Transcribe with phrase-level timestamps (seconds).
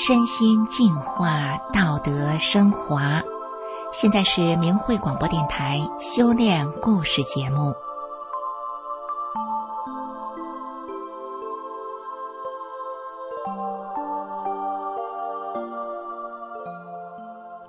[0.00, 3.20] 身心净化，道德升华。
[3.92, 7.74] 现在是明慧广播电台修炼故事节目。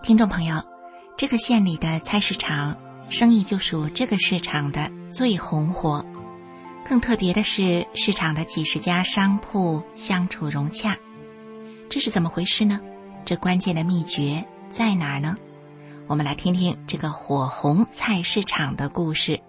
[0.01, 0.55] 听众朋友，
[1.19, 6.05] 这个县里的菜市场生意就属这个市场的最红火。
[6.85, 10.97] 更特别的是，市场的几十家商铺相处融洽，
[11.89, 12.79] 这是怎么回事呢？
[13.25, 15.35] 这关键的秘诀在哪儿呢？
[16.07, 19.41] 我们来听听这个火红菜市场的故事。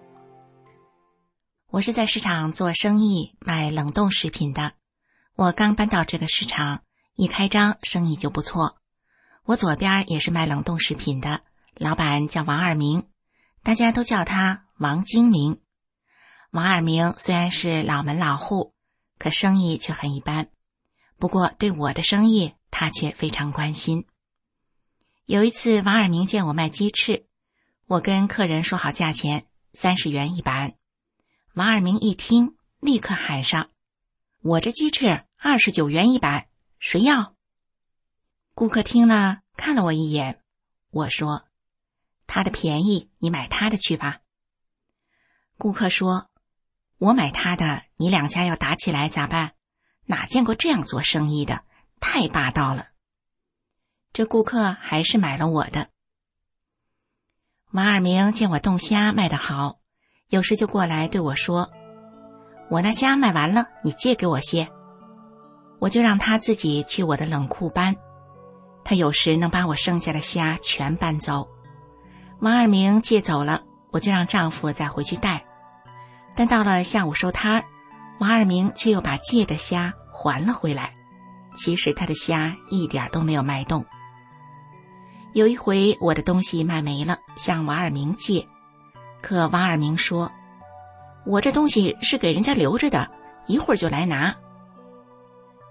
[1.69, 4.73] 我是在市场做生意卖冷冻食品的，
[5.37, 6.81] 我刚搬到这个市场，
[7.15, 8.75] 一开张生意就不错。
[9.45, 11.41] 我左边也是卖冷冻食品的，
[11.75, 13.07] 老板叫王二明，
[13.63, 15.61] 大家都叫他王精明。
[16.51, 18.73] 王二明虽然是老门老户，
[19.17, 20.49] 可生意却很一般。
[21.17, 24.05] 不过对我的生意，他却非常关心。
[25.25, 27.25] 有一次，王二明见我卖鸡翅，
[27.85, 30.73] 我跟客人说好价钱，三十元一板。
[31.53, 33.69] 王二明一听，立刻喊上
[34.41, 36.47] ：“我这鸡翅二十九元一板，
[36.79, 37.35] 谁要？”
[38.55, 40.41] 顾客听了，看了我一眼，
[40.89, 41.45] 我说
[42.33, 44.19] ：“他的便宜，你买他的去吧。”
[45.59, 46.29] 顾客说。
[46.97, 49.53] 我买他的，你两家要打起来咋办？
[50.05, 51.63] 哪见过这样做生意的，
[51.99, 52.89] 太霸道了。
[54.13, 55.87] 这顾客还是买了我的。
[57.71, 59.79] 马尔明见我冻虾卖得好，
[60.29, 61.71] 有时就过来对我说
[62.69, 64.69] ：“我那虾卖完了，你借给我些。”
[65.81, 67.95] 我就让他自己去我的冷库搬，
[68.83, 71.49] 他有时能把我剩下的虾全搬走。
[72.41, 73.61] 王二明借走了，
[73.91, 75.45] 我就让丈夫再回去带。
[76.33, 77.63] 但到了下午收摊儿，
[78.19, 80.91] 王二明却又把借的虾还了回来。
[81.55, 83.85] 其实他的虾一点都没有卖动。
[85.33, 88.47] 有一回我的东西卖没了，向王二明借，
[89.21, 90.31] 可王二明说
[91.27, 93.07] ：“我这东西是给人家留着的，
[93.45, 94.35] 一会儿就来拿。”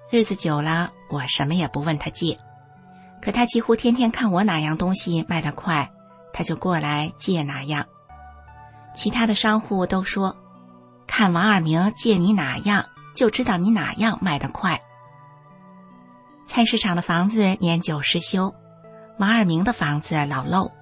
[0.08, 2.38] 日子久了，我什么也不问他借，
[3.20, 5.90] 可他几乎天天看我哪样东西卖得快，
[6.40, 7.86] 他就过来借哪样。
[8.94, 10.34] 其他的商户都说。
[11.06, 14.80] 看王二明借你哪样，就知道你哪样卖得快。
[16.46, 18.54] 菜市场的房子年久失修，
[19.18, 20.72] 王二明的房子老漏。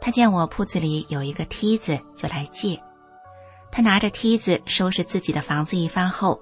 [0.00, 2.80] 他见我铺子里有一个梯子，就来借。
[3.72, 6.40] 他拿着梯子收拾自己的房子一番后，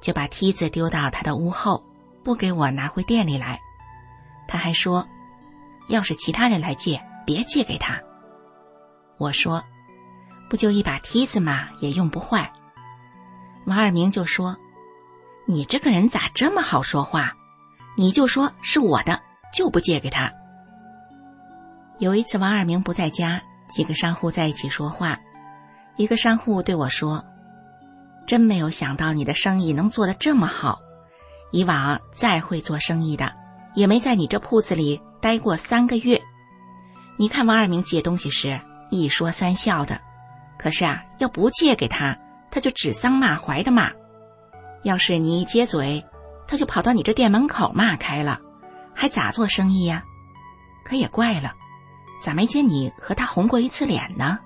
[0.00, 1.84] 就把梯子丢到他的屋后，
[2.24, 3.60] 不给我拿回店里来。
[4.46, 5.06] 他还说，
[5.88, 8.00] 要是其他人来借，别借给他。
[9.18, 9.62] 我说，
[10.48, 12.50] 不就一把梯子嘛，也用不坏。
[13.66, 14.56] 王二明就说
[15.46, 17.34] ：“你这个人咋这么好说话？
[17.98, 19.20] 你就说是我的，
[19.52, 20.32] 就不借给他。”
[22.00, 25.20] 有一次王二明不在家，几个商户在一起说话，
[25.98, 27.22] 一个商户对我说
[28.26, 30.78] ：“真没有想到你的生意能做得这么好，
[31.50, 33.34] 以往再会做生意的，
[33.74, 36.18] 也没在你这铺子里待过三个月。
[37.18, 38.58] 你看王二明借东西时
[38.88, 40.00] 一说三笑的，
[40.58, 42.18] 可是啊，要不借给他。”
[42.50, 43.92] 他就指桑骂槐的骂，
[44.82, 46.02] 要是你一接嘴，
[46.46, 48.40] 他就跑到你这店门口骂开了，
[48.94, 50.02] 还咋做生意呀？
[50.82, 51.54] 可也怪了，
[52.22, 54.38] 咋没见你和他红过一次脸呢？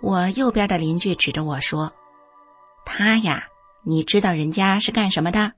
[0.00, 1.92] 我右边的邻居指着我说
[2.86, 3.44] ：“他呀，
[3.84, 5.52] 你知道人家是干什么的？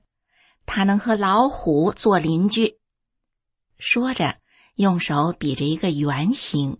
[0.65, 2.77] 他能和老虎做邻居。”
[3.79, 4.35] 说着，
[4.81, 6.79] 用手比着一个圆形，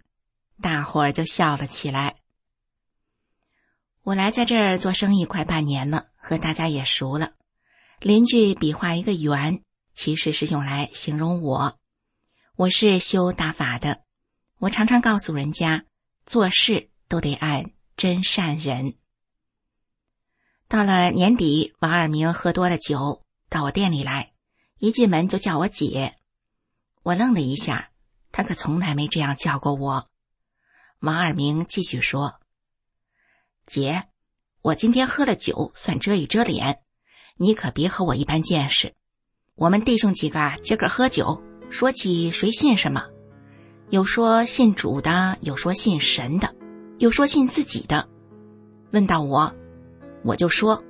[0.60, 2.16] 大伙儿就笑了起来。
[4.02, 7.34] 我来在这儿做生意快半年了，和大家也熟了。
[8.00, 9.62] 邻居比划一个圆，
[9.94, 11.78] 其实是用来形容我。
[12.56, 14.02] 我是修大法的，
[14.58, 15.86] 我常常告诉人家，
[16.26, 18.96] 做事都得按真善人。
[20.68, 24.32] 到了年底，王二明喝多了酒，到我店里来，
[24.80, 26.16] 一进门就叫我姐。
[27.04, 27.91] 我愣了一下，
[28.32, 30.06] 他可从来没这样叫过我。
[31.00, 32.40] 王二明继续说。
[33.66, 34.04] 姐，
[34.62, 36.80] 我今天喝了酒，算遮一遮脸，
[37.38, 38.94] 你可别和我一般见识。
[39.56, 43.04] 我们弟兄几个今个喝酒，说起谁信什么，
[43.90, 46.56] 有说信主的，有说信神的，
[47.00, 48.10] 有说信自己的。
[48.92, 49.54] 问到我，
[50.24, 50.84] 我就说，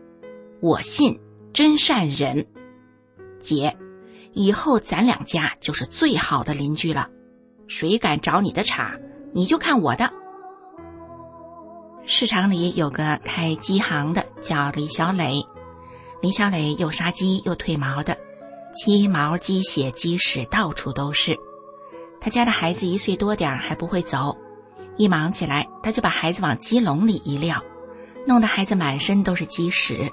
[0.59, 1.19] 我信
[1.53, 2.47] 真善人。
[3.39, 3.77] 姐，
[4.33, 7.09] 以后咱两家就是最好的邻居了。
[7.71, 8.99] 谁敢找你的茬，
[9.33, 10.11] 你就看我的。
[12.05, 15.41] 市场里有个开鸡行的，叫李小磊。
[16.21, 18.17] 李小磊又杀鸡又褪毛的，
[18.75, 21.33] 鸡毛、鸡血、鸡屎到处都是。
[22.19, 24.35] 他家的孩子一岁多点儿还不会走，
[24.97, 27.63] 一忙起来，他就把孩子往鸡笼里一撂，
[28.27, 30.11] 弄得孩子满身都是鸡屎。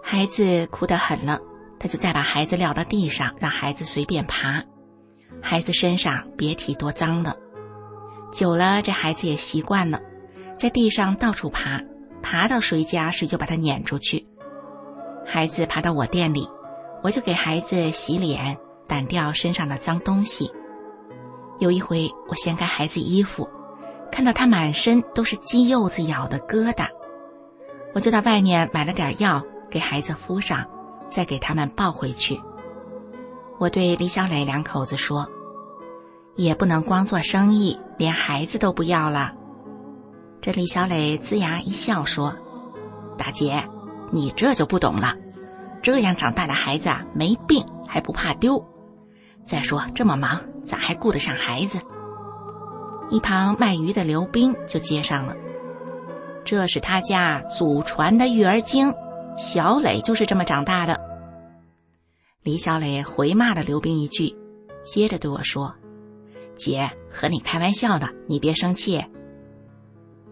[0.00, 1.40] 孩子哭得很了，
[1.80, 4.62] 他就再把孩子撂到地上，让孩子随便爬。
[5.42, 7.36] 孩子身上别提多脏了。
[8.32, 10.00] 久了，这孩子也习惯了。
[10.58, 11.80] 在地上到处爬，
[12.22, 14.26] 爬到谁家谁就把他撵出去。
[15.24, 16.48] 孩子爬到我店里，
[17.02, 18.56] 我就给孩子洗脸，
[18.88, 20.50] 掸掉身上的脏东西。
[21.58, 23.48] 有一回，我掀开孩子衣服，
[24.10, 26.86] 看到他满身都是鸡柚子咬的疙瘩，
[27.94, 30.66] 我就到外面买了点药给孩子敷上，
[31.08, 32.40] 再给他们抱回去。
[33.58, 35.26] 我对李小磊两口子说
[36.36, 39.32] ：“也不能光做生意，连孩子都不要了。”
[40.42, 42.34] 这李小磊龇牙一笑说
[43.16, 43.64] ：“大姐，
[44.10, 45.16] 你这就不懂了。
[45.80, 48.62] 这样长大的孩子啊，没病还不怕丢。
[49.44, 51.78] 再说这么忙，咋还顾得上孩子？”
[53.08, 55.34] 一旁卖鱼的刘冰就接上了
[56.44, 58.92] ：“这是他家祖传的育儿经，
[59.38, 61.00] 小磊就是这么长大的。”
[62.46, 64.32] 李小磊回骂了刘冰一句，
[64.84, 65.74] 接着对我说
[66.54, 69.04] ：“姐，和你开玩笑的，你别生气。”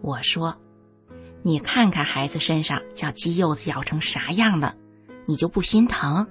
[0.00, 0.56] 我说
[1.43, 4.76] ：“你看看孩子身上叫鸡柚子咬成啥样了，
[5.26, 6.25] 你就不心疼？”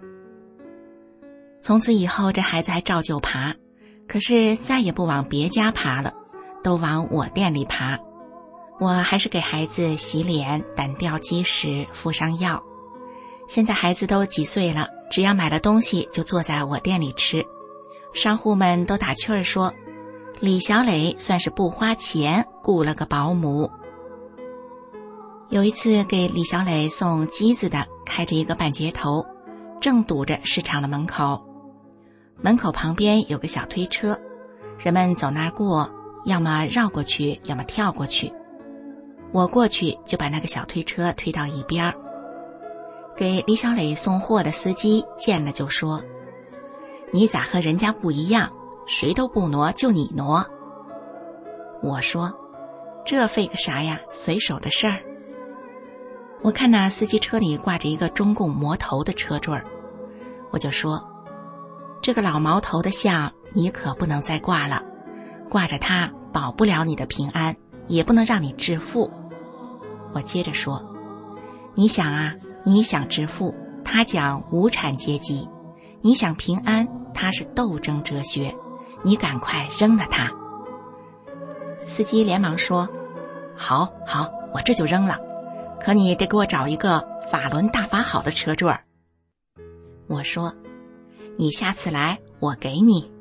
[1.62, 3.54] 从此以后，这孩子还照旧爬，
[4.08, 6.14] 可是再也不往别家爬了，
[6.64, 8.00] 都往我店里爬。
[8.80, 12.64] 我还是给孩子洗脸、掸掉鸡屎、敷上药。
[13.50, 17.46] 现在孩子都几岁了，只要买了东西就坐在我店里吃。
[18.14, 19.74] 商户们都打趣儿说。
[20.40, 23.70] 李小磊算是不花钱雇了个保姆。
[25.50, 29.26] 有一次给李小磊送机子的开着一个半截头，
[29.80, 31.42] 正堵着市场的门口。
[32.42, 34.20] 门口旁边有个小推车，
[34.80, 35.90] 人们走那儿过，
[36.26, 38.34] 要么绕过去，要么跳过去。
[39.32, 41.94] 我过去就把那个小推车推到一边儿。
[43.16, 46.02] 给李小磊送货的司机见了就说
[47.12, 48.52] ：“你咋和人家不一样？”
[48.86, 50.46] 谁都不挪，就你挪。
[51.82, 52.34] 我说
[53.06, 53.98] ：“这费个啥呀？
[54.12, 55.00] 随手的事儿。”
[56.44, 59.64] 我看那司机车里挂着一个中共魔头的车坠儿，
[60.52, 61.02] 我就说
[62.04, 64.84] ：“这个老毛头的像，你可不能再挂了，
[65.50, 67.56] 挂着它保不了你的平安，
[67.88, 69.10] 也不能让你致富。”
[70.12, 70.82] 我接着说
[71.74, 75.48] ：“你想啊，你想致富，他讲无产阶级；
[76.02, 78.54] 你想平安，他是斗争哲学。”
[79.06, 80.32] 你赶快扔了它！
[81.86, 82.88] 司机连忙说
[83.54, 85.20] ：“好，好，我这就扔了。
[85.78, 88.86] 可你得给我找一个法轮大法好的车坠儿。”
[90.08, 90.56] 我说
[91.36, 93.12] ：“你下次来，我给你。”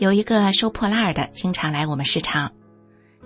[0.00, 2.50] 有一个收破烂的，经常来我们市场。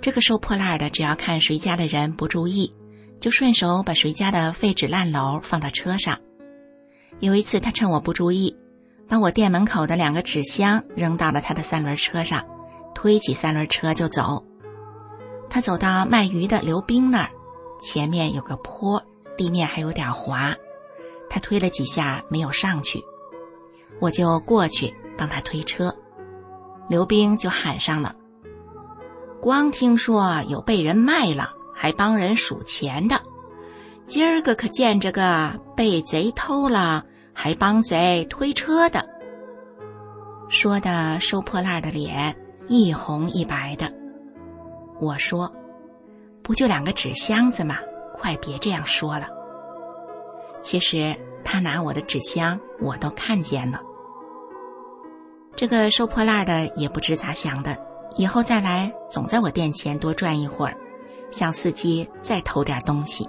[0.01, 2.75] 这个收破烂的，只要看谁家的人不注意，
[3.21, 6.19] 就顺手把谁家的废纸烂篓放到车上。
[7.21, 8.57] 有一次，他趁我不注意。
[9.07, 12.45] 把我店门口的两个纸箱扔到了他的三轮车上，
[12.95, 14.47] 推起三轮车就走。
[15.49, 17.31] 他走到卖鱼的刘冰那儿，
[17.83, 19.03] 前面有个坡，
[19.37, 20.55] 地面还有点滑。
[21.29, 23.03] 他推了几下没有上去，
[24.01, 25.93] 我就过去帮他推车。
[26.89, 28.15] 刘冰就喊上了
[29.43, 33.19] ：“光听说有被人卖了，还帮人数钱的，
[34.07, 39.03] 今儿个可见着个被贼偷了。”还帮贼推车的，
[40.51, 42.37] 说的收破烂的脸
[42.69, 43.91] 一红一白的。
[45.01, 45.51] 我说
[46.43, 47.79] ：“不就两个纸箱子吗？
[48.13, 49.27] 快别这样说了。”
[50.61, 53.81] 其实他拿我的纸箱，我都看见了。
[55.57, 57.75] 这个收破烂的也不知咋想的，
[58.17, 60.77] 以后再来总在我店前多转一会儿，
[61.31, 63.29] 向司机再偷点东西。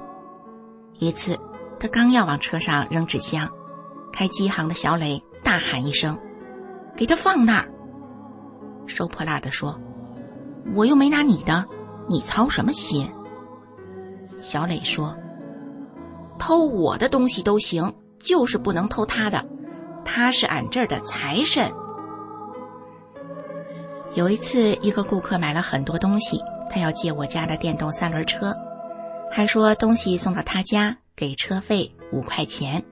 [1.00, 1.40] 一次，
[1.80, 3.50] 他刚要往车上扔纸箱。
[4.14, 6.20] 开机行的小磊大喊一声
[6.98, 7.72] ：“给他放那儿！”
[8.86, 9.80] 收破烂的说
[10.76, 11.66] ：“我又没拿你的，
[12.10, 13.10] 你操什么心？”
[14.42, 15.16] 小磊说
[16.38, 19.48] ：“偷我的东西都行，就是不能偷他的，
[20.04, 21.72] 他是俺这儿的财神。”
[24.14, 26.38] 有一次，一个顾客买了很多东西，
[26.72, 28.56] 他要借我家的电动三轮车，
[29.30, 32.84] 还说东西送到他家给车费五块钱。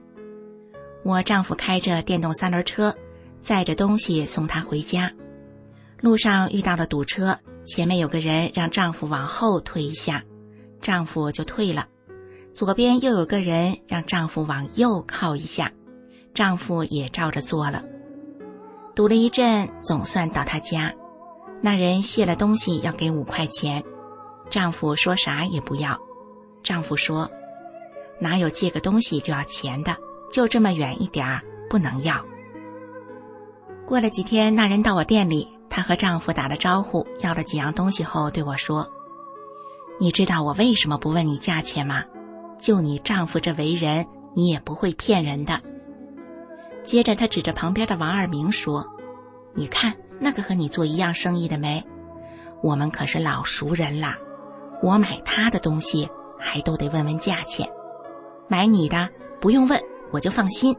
[1.02, 2.94] 我丈夫开着电动三轮车，
[3.40, 5.10] 载着东西送他回家。
[5.98, 10.22] 路上遇到了堵车，前面有个人让丈夫往后退一下，
[10.82, 11.84] 丈夫就退了；
[12.52, 15.72] 左边又有个人让丈夫往右靠一下，
[16.34, 17.82] 丈夫也照着做了。
[18.94, 20.94] 堵了一阵，总算到他家，
[21.60, 23.84] 那人卸了东西要给五块钱，
[24.48, 25.98] 丈夫说啥也不要。
[26.62, 27.30] 丈夫说
[28.20, 29.96] ：“哪有借个东西就要钱的？
[30.30, 32.24] 就这么远一点儿，不能要。”
[33.86, 38.88] 过了几天，那人到我店里，她和丈夫打了招呼，要了几样东西后对我说
[39.98, 42.04] ：“你知道我为什么不问你价钱吗？
[42.58, 45.60] 就你丈夫这为人，你也不会骗人的。”
[46.84, 48.86] 接着，她指着旁边的王二明说
[49.54, 51.84] ：“你看那个和你做一样生意的没？
[52.62, 54.16] 我们可是老熟人啦，
[54.82, 56.08] 我买他的东西。”
[56.42, 57.68] 还都得问问价钱，
[58.48, 59.06] 买你的
[59.42, 59.78] 不用问，
[60.10, 60.74] 我就放心。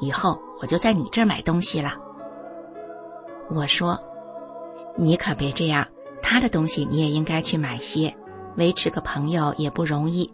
[0.00, 1.92] 以后我就在你这儿买东西了。
[3.50, 3.98] 我说，
[4.96, 5.84] 你可别这样，
[6.22, 8.14] 他的东西你也应该去买些，
[8.56, 10.32] 维持个朋友也不容易。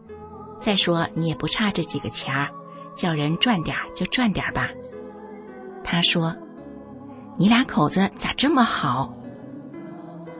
[0.60, 2.50] 再说你也不差这几个钱儿，
[2.94, 4.68] 叫人赚点就赚点吧。
[5.82, 6.36] 他说，
[7.38, 9.14] 你俩口子咋这么好？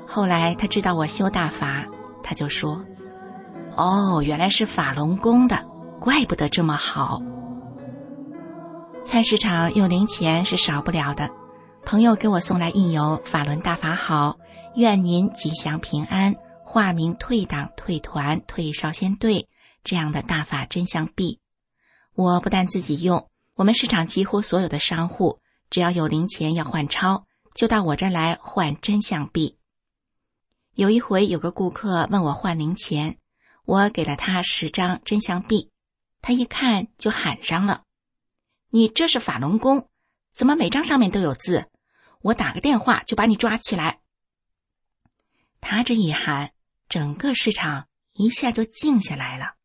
[0.04, 1.86] 后来他知道我修大法，
[2.24, 2.84] 他就说。
[3.76, 5.64] 哦，原来是法轮功的，
[6.00, 7.22] 怪不得这么好。
[9.04, 11.30] 菜市场用零钱是少不了的，
[11.84, 14.36] 朋友给我送来印有“法轮大法好，
[14.74, 19.48] 愿您吉祥平安，化名退党退团退少先队”
[19.84, 21.38] 这样的大法真相币。
[22.16, 25.38] 我不但自己用，我们市场几乎所有的商户，
[25.70, 29.58] 只要有零钱要换钞，就到我这儿来换真相币。
[30.74, 33.18] 有一回，有个顾客问我换零钱。
[33.64, 35.70] 我给了他十张真相币，
[36.22, 37.82] 他一看就喊上了
[38.72, 39.90] ：“你这是法轮功，
[40.32, 41.66] 怎么每张上面都有字？
[42.22, 43.98] 我打个电话就把你抓起来。”
[45.60, 46.52] 他这一喊，
[46.88, 49.56] 整个市场一下就静下来了。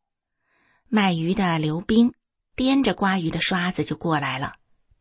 [0.88, 2.12] 卖鱼的刘冰
[2.54, 4.56] 掂着刮鱼的刷子就过来了，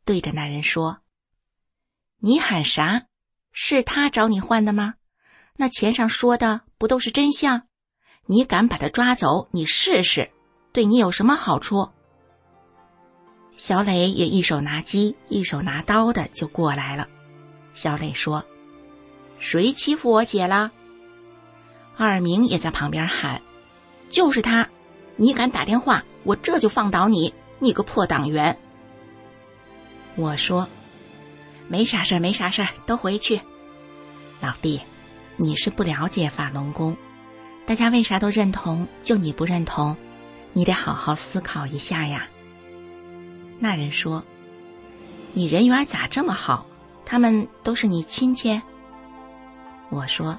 [0.05, 0.99] 对着那人说
[2.19, 3.05] ：“你喊啥？
[3.51, 4.95] 是他找你换的吗？
[5.55, 7.67] 那钱上说的不都是真相？”
[8.25, 9.49] 你敢把他抓走？
[9.51, 10.31] 你试试，
[10.71, 11.89] 对你有什么好处？
[13.57, 17.07] 小磊也一手拿鸡，一手拿刀的就过来了。
[17.73, 18.45] 小磊说
[19.39, 20.71] ：“谁欺负我姐了？”
[21.97, 23.41] 二明也在旁边喊
[24.09, 24.69] ：“就是他！
[25.17, 27.33] 你敢打电话，我这就放倒你！
[27.59, 28.57] 你个破党员！”
[30.15, 30.67] 我说
[31.67, 33.41] ：“没啥事儿，没啥事儿，都回去。”
[34.39, 34.79] 老弟，
[35.37, 36.95] 你是不了解法轮功。
[37.65, 39.95] 大家为啥都认同，就你不认同？
[40.51, 42.27] 你得好好思考一下呀。
[43.57, 44.23] 那人说
[45.33, 46.65] ：“你人缘咋这么好？
[47.05, 48.61] 他们都是你亲戚？”
[49.89, 50.37] 我说：“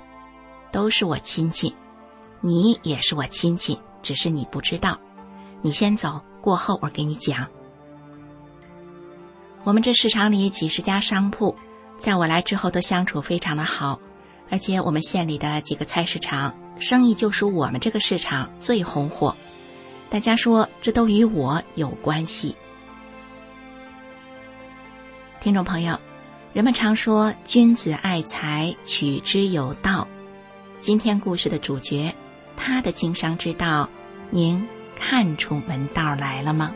[0.71, 1.75] 都是我亲戚，
[2.40, 4.99] 你也是我亲戚，只是你不知道。
[5.62, 7.49] 你先走，过后我给你讲。
[9.64, 11.56] 我们这市场里几十家商铺，
[11.99, 13.99] 在我来之后都相处非常的好，
[14.50, 19.37] 而且我们县里的几个菜市场。”生意就属我们这个市场最红火，
[20.11, 22.56] 大家说这都与我有关系。
[25.40, 25.97] 听众朋友，
[26.52, 30.09] 人们常说君子爱财，取之有道。
[30.80, 32.12] 今天故事的主角，
[32.56, 33.88] 他的经商之道，
[34.30, 34.66] 您
[34.97, 36.75] 看出门道来了吗？